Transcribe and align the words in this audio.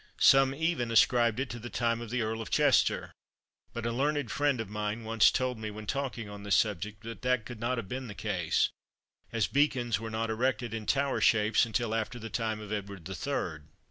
Some 0.17 0.55
even 0.55 0.89
ascribed 0.89 1.39
it 1.39 1.47
to 1.51 1.59
the 1.59 1.69
time 1.69 2.01
of 2.01 2.09
the 2.09 2.23
Earl 2.23 2.41
of 2.41 2.49
Chester; 2.49 3.11
but 3.71 3.85
a 3.85 3.91
learned 3.91 4.31
friend 4.31 4.59
of 4.59 4.67
mine 4.67 5.03
once 5.03 5.29
told 5.29 5.59
me, 5.59 5.69
when 5.69 5.85
talking 5.85 6.27
on 6.27 6.41
this 6.41 6.55
subject, 6.55 7.03
that 7.03 7.21
that 7.21 7.45
could 7.45 7.59
not 7.59 7.77
have 7.77 7.87
been 7.87 8.07
the 8.07 8.15
case, 8.15 8.69
as 9.31 9.45
Beacons 9.45 9.99
were 9.99 10.09
not 10.09 10.31
erected 10.31 10.73
in 10.73 10.87
tower 10.87 11.21
shapes 11.21 11.67
until 11.67 11.93
after 11.93 12.17
the 12.17 12.31
time 12.31 12.59
of 12.59 12.71
Edward 12.71 13.05
the 13.05 13.13
Third. 13.13 13.67